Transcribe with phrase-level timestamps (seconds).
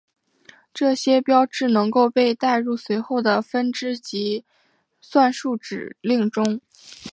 [0.73, 4.43] 这些标志能够被带入随后的分支及
[4.99, 6.59] 算术指令中。